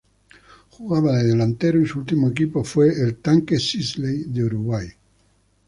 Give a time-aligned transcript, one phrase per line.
[0.71, 4.87] Jugaba de delantero y su último equipo fue el Tanque Sisley de Uruguay.